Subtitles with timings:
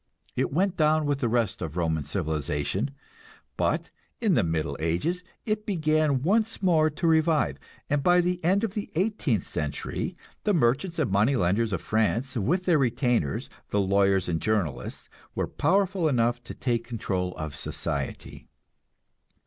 [0.35, 2.89] It went down with the rest of Roman civilization,
[3.55, 8.63] but in the Middle Ages it began once more to revive, and by the end
[8.63, 13.79] of the eighteenth century the merchants and money lenders of France, with their retainers, the
[13.79, 18.47] lawyers and journalists, were powerful enough to take the control of society.